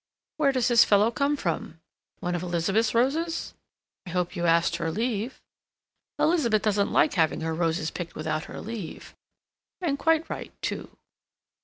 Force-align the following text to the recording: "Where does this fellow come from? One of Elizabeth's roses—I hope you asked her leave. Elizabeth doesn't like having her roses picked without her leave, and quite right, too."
"Where 0.37 0.51
does 0.51 0.67
this 0.69 0.83
fellow 0.83 1.11
come 1.11 1.37
from? 1.37 1.79
One 2.21 2.33
of 2.33 2.41
Elizabeth's 2.41 2.95
roses—I 2.95 4.09
hope 4.09 4.35
you 4.35 4.47
asked 4.47 4.77
her 4.77 4.89
leave. 4.89 5.39
Elizabeth 6.17 6.63
doesn't 6.63 6.91
like 6.91 7.13
having 7.13 7.41
her 7.41 7.53
roses 7.53 7.91
picked 7.91 8.15
without 8.15 8.45
her 8.45 8.59
leave, 8.61 9.13
and 9.79 9.99
quite 9.99 10.27
right, 10.27 10.59
too." 10.63 10.97